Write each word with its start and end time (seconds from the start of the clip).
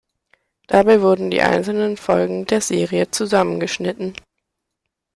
Dabei 0.65 1.01
wurden 1.03 1.29
die 1.29 1.43
einzelnen 1.43 1.95
Folgen 1.95 2.47
der 2.47 2.61
Serie 2.61 3.11
zusammengeschnitten. 3.11 4.15